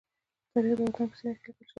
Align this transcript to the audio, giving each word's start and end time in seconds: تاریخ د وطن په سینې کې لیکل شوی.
تاریخ 0.51 0.73
د 0.77 0.79
وطن 0.87 1.05
په 1.09 1.15
سینې 1.19 1.31
کې 1.41 1.49
لیکل 1.49 1.53
شوی. 1.67 1.67